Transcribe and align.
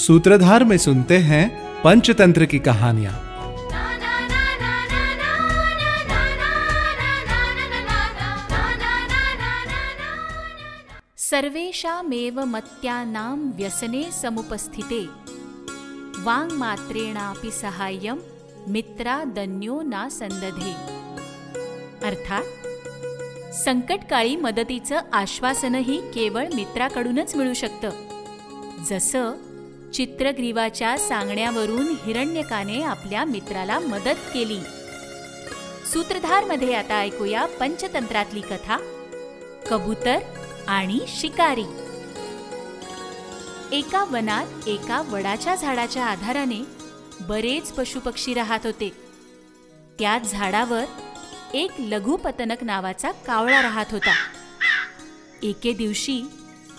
सूत्रधार 0.00 0.64
में 0.64 0.78
सुनते 0.78 1.16
हैं 1.18 1.48
पंचतंत्र 1.82 2.44
की 2.44 2.58
कहानियां। 2.58 3.12
सर्वेषामेव 11.18 12.44
मत्यानां 12.44 13.36
व्यसने 13.38 14.02
समुपस्थिते। 14.12 15.02
वाङ्मात्रेणापि 16.22 17.50
सहाय्यं 17.50 18.16
मित्रादन्यो 18.68 19.82
ना 19.82 20.08
संदधे। 20.08 20.72
अर्थात 22.06 22.44
संकटकाळी 23.54 24.36
मदतीचं 24.36 25.00
आश्वासनही 25.12 26.00
केवळ 26.14 26.46
मित्राकडूनच 26.54 27.36
मिळू 27.36 27.54
शकतं। 27.54 27.90
जसं 28.90 29.32
चित्रग्रीवाच्या 29.94 30.98
सांगण्यावरून 30.98 31.94
हिरण्यकाने 32.04 32.82
आपल्या 32.82 33.24
मित्राला 33.24 33.78
मदत 33.78 34.18
केली. 34.34 34.58
सूत्रधारमध्ये 35.92 36.74
आता 36.74 36.98
ऐकूया 36.98 37.46
पंचतंत्रातली 37.46 38.40
कथा 38.40 38.76
कबूतर 39.70 40.18
आणि 40.68 40.98
शिकारी. 41.08 41.64
एका 43.72 44.04
वनात 44.04 44.68
एका 44.68 45.02
वडाच्या 45.02 45.54
झाडाच्या 45.54 46.06
आधाराने 46.06 46.66
बरेच 47.20 47.72
पशुपक्षी 47.72 48.34
राहत 48.34 48.60
होते. 48.64 48.92
त्याच 49.98 50.30
झाडावर 50.30 50.84
एक 51.54 51.70
लघुपतनक 51.78 52.64
नावाचा 52.64 53.10
कावळा 53.10 53.62
राहत 53.62 53.86
होता. 53.90 54.14
एके 55.42 55.72
दिवशी 55.72 56.22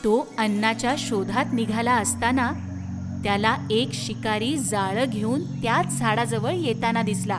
तो 0.04 0.34
अन्नाच्या 0.38 0.96
शोधात 0.98 1.46
निघाला 1.54 1.94
असताना 1.94 2.52
त्याला 3.24 3.58
एक 3.72 3.94
शिकारी 3.94 4.58
जाळं 4.58 5.06
घेऊन 5.06 5.44
त्याच 5.62 6.00
झाडाजवळ 6.00 6.52
येताना 6.52 7.02
दिसला. 7.02 7.38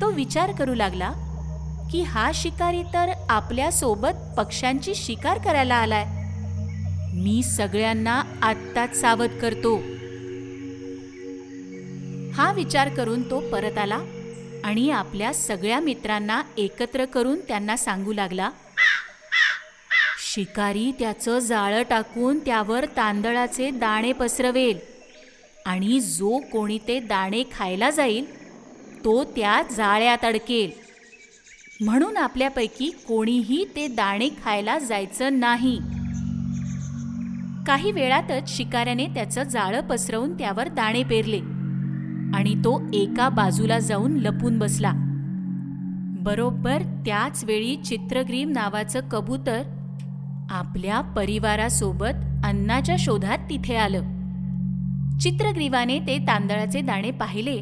तो 0.00 0.10
विचार 0.10 0.52
करू 0.52 0.74
लागला 0.74 1.12
की 1.92 2.02
हा 2.02 2.30
शिकारी 2.34 2.82
तर 2.82 3.10
आपल्यासोबत 3.28 4.34
पक्ष्यांची 4.36 4.94
शिकार 4.94 5.38
करायला 5.38 5.74
आलाय. 5.74 6.06
मी 7.14 7.42
सगळ्यांना 7.42 8.22
आत्ताच 8.42 9.00
सावध 9.00 9.30
करतो. 9.42 9.76
हा 12.34 12.52
विचार 12.52 12.88
करून 12.88 13.30
तो 13.30 13.40
परत 13.40 13.78
आला 13.78 13.98
आणि 14.64 14.90
आपल्या 14.90 15.34
सगळ्या 15.34 15.80
मित्रांना 15.80 16.42
एकत्र 16.56 17.04
करून 17.04 17.38
त्यांना 17.48 17.76
सांगू 17.76 18.12
लागला 18.12 18.50
शिकारी 20.34 20.92
त्याचं 20.98 21.38
जाळं 21.38 21.82
टाकून 21.90 22.38
त्यावर 22.38 22.84
तांदळाचे 22.84 23.70
दाणे 23.70 24.12
पसरवेल. 24.12 24.78
आणि 25.66 26.00
जो 26.00 26.38
कोणी 26.38 26.78
ते 26.88 27.00
दाणे 27.00 27.42
खायला 27.52 27.90
जाईल 27.90 28.24
तो 29.04 29.24
त्या 29.24 29.62
जाळ्यात 29.76 30.24
अडकेल. 30.24 30.70
म्हणून 31.84 32.16
आपल्यापैकी 32.16 32.90
कोणीही 33.08 33.64
ते 33.76 33.88
दाणे 33.88 34.28
खायला 34.44 34.78
जायचं 34.78 35.40
नाही. 35.40 35.78
काही 37.66 37.92
वेळातच 37.92 38.56
शिकाऱ्याने 38.56 39.06
त्याचं 39.06 39.42
जाळं 39.42 39.80
पसरवून 39.80 40.38
त्यावर 40.38 40.68
दाणे 40.68 41.02
पेरले. 41.02 41.40
आणि 42.36 42.54
तो 42.54 42.90
एका 42.94 43.28
बाजूला 43.28 43.78
जाऊन 43.78 44.16
लपून 44.16 44.58
बसला. 44.58 44.92
बरोबर 46.20 46.82
त्याच 47.06 47.44
वेळी 47.44 47.76
चित्रग्रीम 47.76 48.50
नावाचं 48.50 49.00
कबूतर 49.00 49.62
आपल्या 50.50 51.00
परिवारासोबत 51.00 52.44
अन्नाच्या 52.44 52.96
शोधात 52.98 53.38
तिथे 53.50 53.76
आलं. 53.76 54.02
चित्रग्रीवाने 55.18 55.98
ते 55.98 56.18
तांदळाचे 56.18 56.80
दाणे 56.80 57.10
पाहिले 57.10 57.60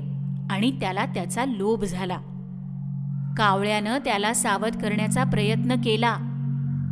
आणि 0.51 0.71
त्याला 0.71 1.07
त्याचा 1.07 1.45
लोभ 1.45 1.85
झाला. 1.85 2.17
कावळ्यानं 3.37 3.99
त्याला 3.99 4.35
सावध 4.35 4.77
करण्याचा 4.77 5.25
प्रयत्न 5.25 5.75
केला 5.75 6.17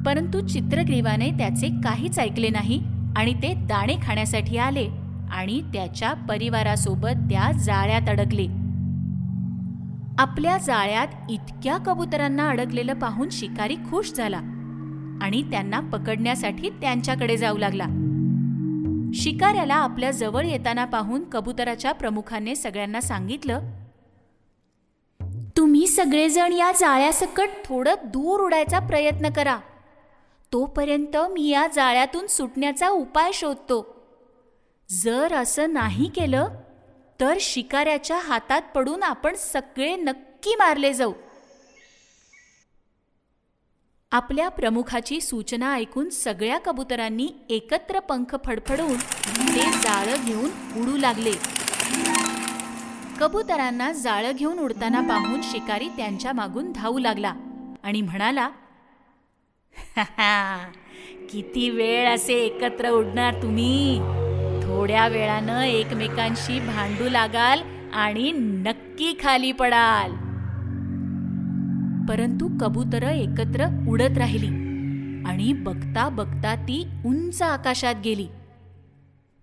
परंतु 0.07 0.47
चित्रग्रीवाने 0.47 1.31
त्याचे 1.31 1.69
काहीच 1.69 2.19
ऐकले 2.19 2.49
नाही 2.49 2.83
आणि 3.17 3.35
ते 3.43 3.55
दाणे 3.55 3.97
खाण्यासाठी 4.03 4.59
आले 4.59 4.89
आणि 5.31 5.61
त्याच्या 5.61 6.13
परिवारासोबत 6.13 7.31
त्या 7.31 7.53
जाळ्यात 7.53 8.09
अडकले. 8.09 8.47
आपल्या 10.19 10.59
जाळ्यात 10.59 11.09
इतक्या 11.31 11.77
कबुतरांना 11.77 12.49
अडकलेलं 12.49 12.95
पाहून 12.95 13.29
शिकारी 13.33 13.75
खुश 13.75 14.13
झाला. 14.13 14.41
आणि 15.23 15.43
त्यांना 15.51 15.81
पकडण्यासाठी 15.81 16.71
त्यांच्याकडे 16.71 17.37
जाऊ 17.37 17.57
लागला. 17.57 17.87
शिकाऱ्याला 19.15 19.75
आपल्या 19.75 20.11
जवळ 20.11 20.45
येताना 20.45 20.85
पाहून 20.85 21.25
कबुतराच्या 21.25 21.93
प्रमुखाने 21.93 22.55
सगळ्यांना 22.55 23.01
सांगितलं 23.01 23.61
तुम्ही 25.57 25.87
सगळेजण 25.87 26.53
या 26.53 26.73
जाळ्यासकट 26.81 27.49
थोडं 27.65 27.95
दूर 28.05 28.41
उडायचा 28.41 28.79
प्रयत्न 28.79 29.29
करा. 29.29 29.59
तोपर्यंत 30.53 31.17
मी 31.17 31.49
या 31.49 31.67
जाळ्यातून 31.75 32.27
सुटण्याचा 32.27 32.89
उपाय 32.89 33.31
शोधतो. 33.35 33.97
जर 34.91 35.35
असं 35.35 35.73
नाही 35.73 36.09
केलं 36.09 36.49
तर 37.21 37.37
शिकाऱ्याच्या 37.41 38.19
हातात 38.19 38.63
पडून 38.75 39.03
आपण 39.03 39.35
सगळे 39.35 39.97
नक्की 39.97 40.55
मारले 40.55 40.93
जाऊ. 40.93 41.13
आपल्या 44.13 44.49
प्रमुखाची 44.49 45.21
सूचना 45.21 45.73
ऐकून 45.75 46.09
सगळ्या 46.11 46.59
कबुतरांनी 46.59 47.29
एकत्र 47.51 48.01
पंख 48.01 48.35
फडफडून 48.45 48.97
ते 49.49 49.63
जाळं 49.83 50.25
घेऊन 50.27 50.51
उडू 50.81 50.97
लागले. 50.97 51.33
कबुतरांना 53.21 53.91
जाळं 53.93 54.37
घेऊन 54.37 54.59
उडताना 54.59 55.01
पाहून 55.09 55.41
शिकारी 55.43 55.89
त्यांच्या 55.89 56.33
मागून 56.33 56.71
धावू 56.73 56.99
लागला 56.99 57.33
आणि 57.85 58.01
म्हणाला 58.01 58.49
किती 61.31 61.69
वेळ 61.71 62.09
असे 62.09 62.35
एकत्र 62.35 62.91
उडणार 62.91 63.43
तुम्ही? 63.43 63.99
थोड्या 64.63 65.09
वेळानं 65.09 65.63
एकमेकांशी 65.63 66.59
भांडू 66.61 67.09
लागाल 67.09 67.63
आणि 67.95 68.33
नक्की 68.37 69.15
खाली 69.23 69.53
पडाल. 69.53 70.15
परंतु 72.09 72.49
कबूतर 72.61 73.03
एकत्र 73.03 73.67
उडत 73.89 74.19
राहिली 74.19 74.47
आणि 75.27 75.53
बघता 75.53 76.09
बघता 76.09 76.55
ती 76.55 76.87
उंच 77.07 77.43
आकाशात 77.43 77.95
गेली. 78.05 78.27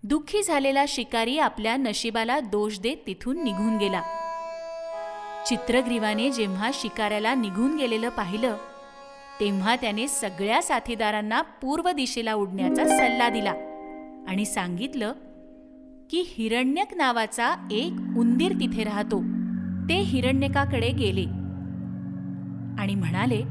दुःखी 0.02 0.42
झालेला 0.42 0.84
शिकारी 0.88 1.38
आपल्या 1.38 1.76
नशिबाला 1.76 2.40
दोष 2.40 2.78
देत 2.78 2.96
तिथून 3.06 3.44
निघून 3.44 3.76
गेला. 3.78 4.02
चित्रग्रीवाने 5.46 6.30
जेव्हा 6.30 6.70
शिकाऱ्याला 6.74 7.34
निघून 7.34 7.76
गेलेलं 7.76 8.08
पाहिलं 8.08 8.56
तेव्हा 9.40 9.76
त्याने 9.76 10.08
सगळ्या 10.08 10.62
साथीदारांना 10.62 11.42
पूर्व 11.42 11.90
दिशेला 11.90 12.34
उडण्याचा 12.34 12.84
सल्ला 12.84 13.28
दिला 13.28 13.52
आणि 14.28 14.44
सांगितलं 14.44 15.12
की 16.10 16.24
हिरण्यक 16.26 16.94
नावाचा 16.94 17.68
एक 17.70 17.92
उंदीर 18.18 18.52
तिथे 18.52 18.84
राहतो. 18.84 19.20
ते 19.88 19.94
हिरण्यकाकडे 19.94 20.88
गेले. 20.88 21.43
आणि 22.84 22.94
म्हणाले 22.94 23.42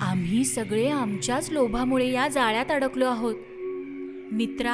आम्ही 0.00 0.44
सगळे 0.44 0.90
आमच्याच 0.90 1.50
लोभामुळे 1.50 2.12
या 2.12 2.28
जाळ्यात 2.28 2.70
अडकलो 2.70 3.06
आहोत. 3.06 3.34
मित्रा 4.32 4.72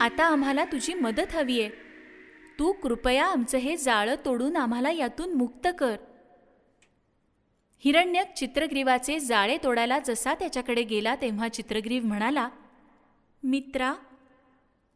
आता 0.00 0.24
आम्हाला 0.24 0.64
तुझी 0.64 0.94
मदत 0.94 1.34
हवी 1.34 1.60
आहे. 1.60 1.70
तू 2.58 2.72
कृपया 2.72 3.26
आमचं 3.26 3.58
हे 3.58 3.76
जाळं 3.76 4.14
तोडून 4.24 4.56
आम्हाला 4.56 4.90
यातून 4.90 5.34
मुक्त 5.34 5.68
कर. 5.78 5.96
हिरण्यक 7.84 8.34
चित्रग्रीवाचे 8.34 9.18
जाळे 9.18 9.58
तोडायला 9.64 9.98
जसा 9.98 10.34
त्याच्याकडे 10.34 10.82
गेला 10.82 11.14
तेव्हा 11.14 11.48
चित्रग्रीव 11.48 12.06
म्हणाला 12.06 12.48
मित्रा 13.42 13.94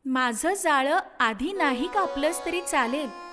माझं 0.04 0.54
जाळं 0.54 0.98
आधी 1.20 1.52
नाही 1.52 1.86
कापलंच 1.86 2.46
तरी 2.46 2.60
चालेल. 2.70 3.27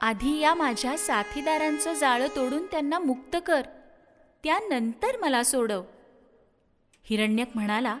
आधी 0.00 0.38
या 0.38 0.54
माझ्या 0.54 0.98
साथीदारांचं 0.98 1.92
जाळं 1.92 2.26
तोडून 2.36 2.66
त्यांना 2.66 2.98
मुक्त 2.98 3.36
कर. 3.46 3.60
त्यानंतर 4.44 5.16
मला 5.16 5.42
सोडव. 5.42 5.82
हिरण्यक 7.04 7.48
म्हणाला 7.54 7.98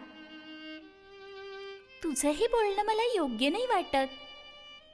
तुझंही 2.02 2.46
बोलणं 2.46 2.82
मला 2.82 3.02
योग्य 3.14 3.48
नाही 3.48 3.66
वाटत. 3.66 4.08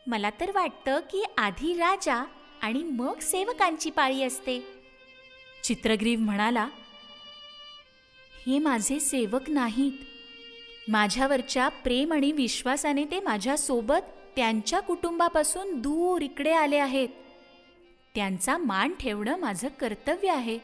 मला 0.07 0.31
तर 0.31 0.51
वाटतं 0.55 1.01
की 1.01 1.25
आधी 1.39 1.75
राजा 1.75 2.25
आणि 2.63 2.83
मग 2.83 3.19
सेवकांची 3.19 3.91
पाळी 3.91 4.23
असते. 4.23 4.81
चित्रग्रीव 5.65 6.19
म्हणाला 6.19 6.69
हे 8.47 8.59
माझे 8.59 9.01
सेवक 9.01 9.51
नाहीत. 9.51 10.20
माझ्यावरच्या 10.91 11.69
प्रेम 11.69 12.13
आणि 12.13 12.33
विश्वासाने 12.33 13.05
ते 13.05 13.21
माझ्यासोबत 13.21 14.07
त्यांच्या 14.37 14.81
कुटुंबापासून 14.81 15.81
दूर 15.81 16.23
इकडे 16.23 16.53
आले 16.53 16.77
आहेत. 16.77 17.09
त्यांचा 18.15 18.57
मान 18.59 18.95
ठेवणं 19.01 19.39
माझं 19.39 19.69
कर्तव्य 19.81 20.31
आहे. 20.31 20.59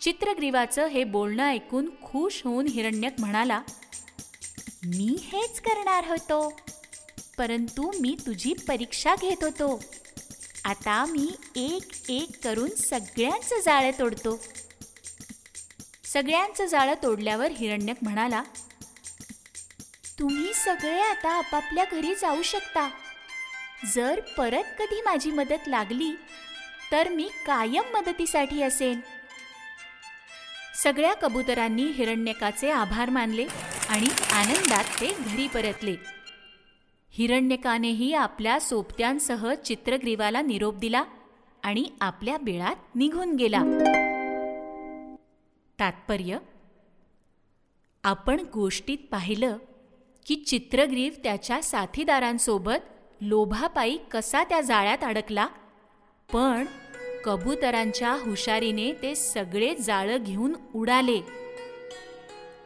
चित्रग्रीवाचं 0.00 0.86
हे 0.86 1.04
बोलणं 1.04 1.48
ऐकून 1.48 1.90
खुश 2.02 2.40
होऊन 2.44 2.66
हिरण्यक 2.66 3.20
म्हणाला 3.20 3.60
मी 4.86 5.16
हेच 5.22 5.60
करणार 5.60 6.04
होतो 6.08 6.52
परंतु 7.38 7.90
मी 8.00 8.16
तुझी 8.26 8.54
परीक्षा 8.68 9.14
घेत 9.20 9.44
होतो. 9.44 9.80
आता 10.64 11.04
मी 11.04 11.28
एक 11.56 12.10
एक 12.10 12.44
करून 12.44 12.68
सगळ्यांचं 12.68 13.60
जाळं 13.60 13.98
तोडतो. 13.98 14.38
सगळ्यांचं 16.12 16.66
जाळं 16.66 16.94
तोडल्यावर 17.02 17.50
हिरण्यक 17.50 17.96
म्हणाला 18.02 18.42
तुम्ही 20.18 20.52
सगळे 20.54 21.00
आता 21.00 21.30
आपापल्या 21.30 21.84
घरी 21.92 22.14
जाऊ 22.14 22.42
शकता. 22.42 22.88
जर 23.94 24.20
परत 24.38 24.64
कधी 24.78 25.00
माझी 25.00 25.30
मदत 25.30 25.68
लागली 25.68 26.12
तर 26.92 27.08
मी 27.08 27.28
कायम 27.46 27.96
मदतीसाठी 27.96 28.62
असेन. 28.62 29.00
सगळ्या 30.82 31.14
कबुतरांनी 31.14 31.82
हिरण्यकाचे 31.82 32.70
आभार 32.70 33.10
मानले 33.10 33.46
आणि 33.88 34.08
आनंदात 34.32 34.84
ते 35.00 35.14
घरी 35.20 35.48
परतले. 35.48 35.94
हिरण्यकानेही 37.10 38.14
आपल्या 38.14 38.60
सोबत्यांसह 38.60 39.54
चित्रग्रीवाला 39.54 40.42
निरोप 40.42 40.74
दिला 40.74 41.04
आणि 41.62 41.88
आपल्या 42.00 42.38
बिळात 42.38 42.96
निघून 42.96 43.36
गेला. 43.36 43.62
तात्पर्य? 45.82 46.38
आपण 48.04 48.40
गोष्टीत 48.54 48.98
पाहिलं 49.10 49.56
की 50.26 50.34
चित्रग्रीव 50.34 51.12
त्याच्या 51.24 51.62
साथीदारांसोबत 51.62 52.84
लोभापायी 53.20 53.98
कसा 54.10 54.44
त्या 54.44 54.60
जाळ्यात 54.60 55.04
अडकला 55.04 55.46
पण 56.32 56.64
कबुतरांच्या 57.24 58.12
हुशारीने 58.12 58.92
ते 58.92 59.14
सगळे 59.14 59.74
जाळं 59.74 60.16
घेऊन 60.22 60.56
उडाले. 60.74 61.20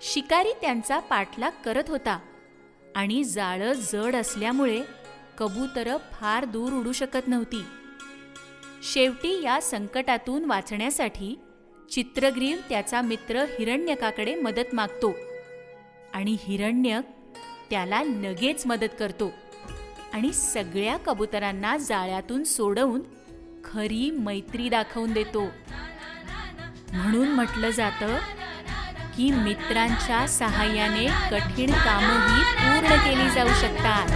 शिकारी 0.02 0.52
त्यांचा 0.60 0.98
पाठलाग 0.98 1.50
करत 1.64 1.88
होता 1.88 2.18
आणि 2.96 3.24
जाळं 3.24 3.72
जड 3.72 4.16
असल्यामुळे 4.16 4.82
कबुतरं 5.38 5.96
फार 6.12 6.44
दूर 6.44 6.72
उडू 6.72 6.92
शकत 6.92 7.28
नव्हती. 7.28 7.64
शेवटी 8.82 9.42
या 9.42 9.60
संकटातून 9.60 10.44
वाचण्यासाठी 10.44 11.38
चित्रग्रीव 11.90 12.56
त्याचा 12.68 13.00
मित्र 13.00 13.38
हिरण्यकाकडे 13.38 14.34
मदत 14.34 14.74
मागतो. 14.74 15.16
आणि 16.14 16.36
हिरण्यक 16.40 17.04
त्याला 17.70 18.02
लगेच 18.02 18.66
मदत 18.66 18.96
करतो. 18.98 19.32
आणि 20.12 20.32
सगळ्या 20.32 20.96
कबुतरांना 20.96 21.76
जाळ्यातून 21.76 22.44
सोडवून 22.44 23.00
खरी 23.64 24.10
मैत्री 24.10 24.68
दाखवून 24.68 25.12
देतो. 25.12 25.42
म्हणून 26.92 27.28
म्हटलं 27.28 27.70
जातं 27.70 28.18
की 29.16 29.30
मित्रांच्या 29.30 30.28
सहाय्याने 30.28 31.06
कठीण 31.06 31.72
कामंही 31.72 32.42
पूर्ण 32.42 33.04
केली 33.04 33.30
जाऊ 33.30 33.48
शकतात. 33.48 34.06